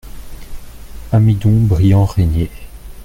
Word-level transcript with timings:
Amidon 1.11 1.67
Brillant 1.67 2.05
Rénier. 2.07 2.49